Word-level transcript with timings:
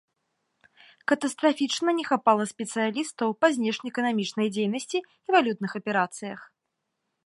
Катастрафічна 1.11 1.89
не 1.99 2.05
хапала 2.11 2.43
спецыялістаў 2.53 3.37
па 3.43 3.47
знешнеэканамічнай 3.59 4.47
дзейнасці 4.57 4.97
і 5.07 5.27
валютных 5.41 5.71
аперацыях. 5.83 6.39